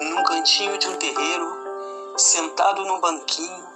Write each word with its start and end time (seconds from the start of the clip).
Num 0.00 0.24
cantinho 0.24 0.78
de 0.78 0.88
um 0.88 0.96
terreiro, 0.96 2.14
sentado 2.16 2.84
num 2.84 3.00
banquinho, 3.00 3.66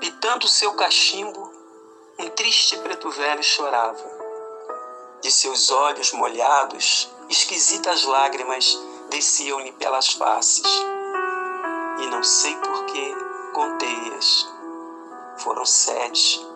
pitando 0.00 0.46
seu 0.48 0.74
cachimbo, 0.74 1.52
um 2.18 2.28
triste 2.30 2.76
preto 2.78 3.10
velho 3.10 3.42
chorava. 3.42 4.16
De 5.20 5.30
seus 5.30 5.70
olhos 5.70 6.12
molhados, 6.12 7.10
esquisitas 7.28 8.04
lágrimas 8.04 8.78
desciam-lhe 9.10 9.72
pelas 9.72 10.12
faces. 10.12 10.66
E 11.98 12.06
não 12.08 12.22
sei 12.22 12.54
por 12.56 12.86
que 12.86 13.14
contei-as. 13.52 14.48
Foram 15.38 15.64
sete. 15.64 16.46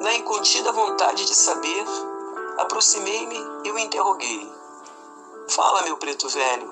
Na 0.00 0.14
incontida 0.14 0.72
vontade 0.72 1.24
de 1.24 1.34
saber, 1.34 1.84
aproximei-me 2.58 3.38
e 3.64 3.70
o 3.70 3.78
interroguei. 3.78 4.52
Fala, 5.48 5.82
meu 5.82 5.96
preto 5.96 6.28
velho, 6.28 6.68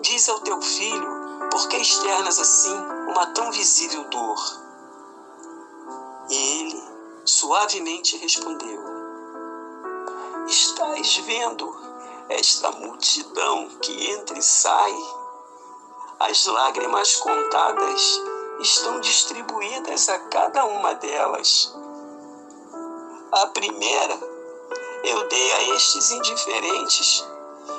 diz 0.00 0.28
ao 0.28 0.40
teu 0.40 0.60
filho 0.60 1.48
por 1.50 1.68
que 1.68 1.76
externas 1.76 2.38
assim 2.38 2.76
uma 3.08 3.26
tão 3.26 3.50
visível 3.50 4.04
dor? 4.08 4.36
E 6.28 6.60
ele 6.60 6.84
suavemente 7.24 8.16
respondeu: 8.18 8.80
Estás 10.46 11.16
vendo 11.18 11.74
esta 12.28 12.70
multidão 12.72 13.68
que 13.80 14.10
entra 14.10 14.38
e 14.38 14.42
sai? 14.42 14.94
As 16.18 16.46
lágrimas 16.46 17.16
contadas 17.16 18.20
estão 18.60 19.00
distribuídas 19.00 20.08
a 20.08 20.18
cada 20.18 20.64
uma 20.64 20.94
delas. 20.94 21.74
A 23.32 23.46
primeira 23.48 24.35
eu 25.06 25.28
dei 25.28 25.52
a 25.52 25.76
estes 25.76 26.10
indiferentes 26.10 27.24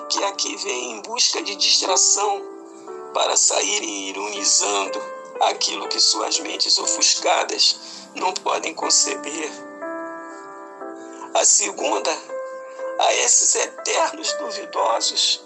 que 0.10 0.24
aqui 0.24 0.56
vêm 0.56 0.92
em 0.94 1.02
busca 1.02 1.42
de 1.44 1.58
distração 1.58 2.42
para 3.14 3.36
saírem 3.36 4.10
ironizando 4.10 5.02
aquilo 5.42 5.90
que 5.90 6.00
suas 6.00 6.40
mentes 6.40 6.78
ofuscadas 6.78 7.80
não 8.16 8.34
podem 8.34 8.74
conceber. 8.74 9.52
A 11.34 11.44
segunda, 11.44 12.12
a 13.00 13.14
esses 13.16 13.56
eternos 13.56 14.32
duvidosos 14.34 15.42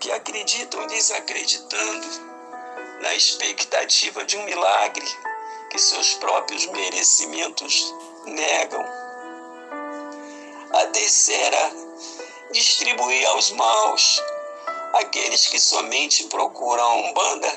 que 0.00 0.10
acreditam 0.10 0.84
desacreditando 0.88 2.08
na 3.02 3.14
expectativa 3.14 4.24
de 4.24 4.36
um 4.36 4.44
milagre 4.44 5.06
que 5.70 5.78
seus 5.78 6.14
próprios 6.14 6.66
merecimentos 6.66 7.94
negam. 8.24 8.99
Terceira, 11.10 11.72
distribuir 12.52 13.26
aos 13.30 13.50
maus 13.50 14.22
aqueles 14.92 15.44
que 15.48 15.58
somente 15.58 16.22
procuram 16.28 16.84
a 16.84 16.94
Umbanda 16.94 17.52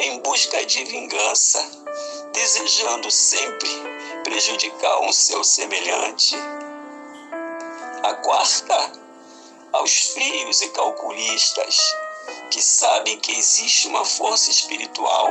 em 0.00 0.18
busca 0.18 0.66
de 0.66 0.84
vingança, 0.84 1.66
desejando 2.34 3.10
sempre 3.10 3.70
prejudicar 4.22 5.00
um 5.00 5.10
seu 5.14 5.42
semelhante. 5.42 6.36
A 8.02 8.12
quarta, 8.16 8.92
aos 9.72 10.08
frios 10.08 10.60
e 10.60 10.68
calculistas 10.68 11.78
que 12.50 12.60
sabem 12.60 13.18
que 13.18 13.32
existe 13.32 13.88
uma 13.88 14.04
força 14.04 14.50
espiritual 14.50 15.30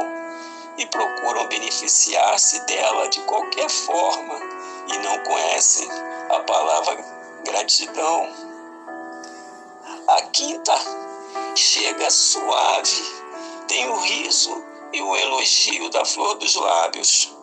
e 0.79 0.87
procuram 0.87 1.47
beneficiar-se 1.49 2.61
dela 2.61 3.07
de 3.09 3.19
qualquer 3.21 3.69
forma 3.69 4.39
e 4.87 4.97
não 4.97 5.23
conhecem 5.23 5.87
a 6.31 6.39
palavra 6.39 7.22
gratidão. 7.43 8.29
A 10.07 10.21
quinta, 10.31 10.73
chega 11.55 12.09
suave, 12.09 13.03
tem 13.67 13.89
o 13.89 13.97
riso 13.97 14.63
e 14.91 15.01
o 15.01 15.15
elogio 15.15 15.89
da 15.89 16.05
flor 16.05 16.35
dos 16.35 16.55
lábios, 16.55 17.35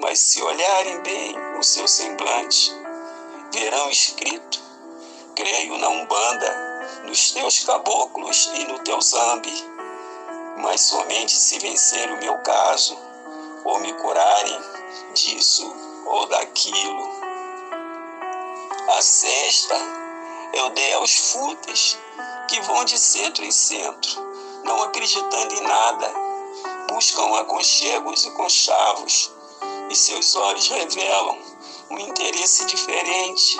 mas 0.00 0.18
se 0.18 0.42
olharem 0.42 1.00
bem 1.02 1.36
o 1.58 1.62
seu 1.62 1.86
semblante, 1.86 2.72
verão 3.52 3.90
escrito: 3.90 4.60
Creio 5.34 5.78
na 5.78 5.88
Umbanda, 5.88 7.00
nos 7.04 7.32
teus 7.32 7.60
caboclos 7.64 8.50
e 8.54 8.64
no 8.64 8.78
teu 8.80 9.00
zambi, 9.00 9.54
mas 10.58 10.80
somente 10.82 11.32
se 11.32 11.58
vencer 11.58 12.10
o 12.10 12.18
meu 12.18 12.38
caso, 12.38 12.98
ou 13.64 13.78
me 13.80 13.92
curarem 13.94 14.60
disso 15.14 15.72
ou 16.06 16.26
daquilo. 16.26 17.19
A 18.92 19.02
sexta 19.02 19.76
eu 20.52 20.70
dei 20.70 20.94
aos 20.94 21.32
fúteis 21.32 21.96
que 22.48 22.60
vão 22.62 22.84
de 22.84 22.98
centro 22.98 23.44
em 23.44 23.52
centro, 23.52 24.20
não 24.64 24.82
acreditando 24.82 25.54
em 25.54 25.60
nada, 25.60 26.12
buscam 26.88 27.38
aconchegos 27.38 28.24
e 28.24 28.30
conchavos, 28.32 29.30
e 29.90 29.94
seus 29.94 30.34
olhos 30.34 30.66
revelam 30.66 31.38
um 31.88 31.98
interesse 32.00 32.64
diferente. 32.64 33.56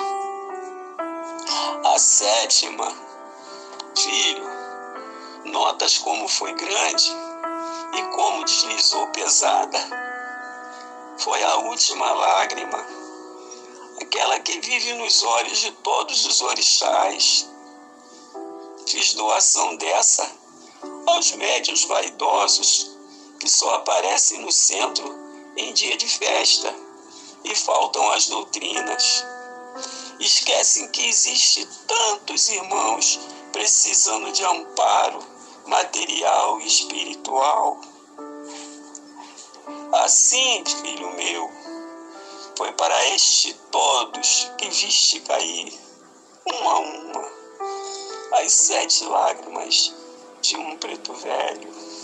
A 1.85 1.97
sétima, 1.97 2.93
filho, 3.97 4.43
notas 5.45 5.97
como 5.97 6.27
foi 6.27 6.53
grande 6.53 7.09
e 7.93 8.03
como 8.15 8.43
deslizou 8.43 9.07
pesada. 9.07 9.79
Foi 11.17 11.41
a 11.41 11.55
última 11.55 12.11
lágrima, 12.11 13.00
que 14.41 14.59
vive 14.59 14.93
nos 14.93 15.23
olhos 15.23 15.59
de 15.59 15.71
todos 15.71 16.25
os 16.25 16.41
orixás 16.41 17.47
Fiz 18.91 19.13
doação 19.13 19.77
dessa 19.77 20.29
aos 21.07 21.31
médios 21.33 21.85
vaidosos 21.85 22.91
que 23.39 23.47
só 23.49 23.75
aparecem 23.75 24.41
no 24.41 24.51
centro 24.51 25.17
em 25.55 25.71
dia 25.73 25.95
de 25.95 26.07
festa 26.07 26.75
e 27.43 27.55
faltam 27.55 28.11
as 28.11 28.27
doutrinas. 28.27 29.25
Esquecem 30.19 30.89
que 30.89 31.05
existe 31.07 31.65
tantos 31.87 32.49
irmãos 32.49 33.19
precisando 33.53 34.31
de 34.31 34.43
amparo 34.43 35.19
material 35.67 36.59
e 36.59 36.67
espiritual. 36.67 37.79
Assim, 39.93 40.63
filho 40.65 41.15
meu, 41.15 41.49
foi 42.61 42.71
para 42.73 43.07
este 43.15 43.55
todos 43.71 44.51
que 44.55 44.69
viste 44.69 45.19
cair, 45.21 45.73
um 46.45 46.69
a 46.69 46.79
uma 46.79 47.31
as 48.33 48.53
sete 48.53 49.03
lágrimas 49.05 49.91
de 50.43 50.57
um 50.57 50.77
preto 50.77 51.11
velho. 51.11 52.00